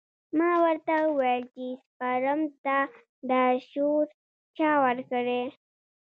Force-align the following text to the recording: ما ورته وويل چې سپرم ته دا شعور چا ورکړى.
ما 0.37 0.51
ورته 0.63 0.93
وويل 1.07 1.43
چې 1.53 1.65
سپرم 1.85 2.41
ته 2.63 2.77
دا 3.29 3.43
شعور 3.69 4.05
چا 4.57 4.69
ورکړى. 4.85 5.43